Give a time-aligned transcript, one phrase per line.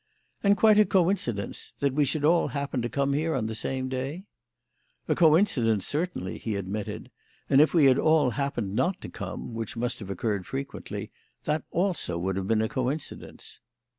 [0.41, 3.87] "And quite a coincidence that we should all happen to come here on the same
[3.87, 4.25] day."
[5.07, 7.11] "A coincidence, certainly," he admitted;
[7.51, 11.11] "and if we had all happened not to come which must have occurred frequently
[11.43, 13.59] that also would have been a coincidence."